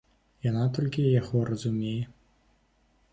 Яна 0.45 0.63
толькі 0.77 1.05
яго 1.21 1.43
разумее. 1.51 1.99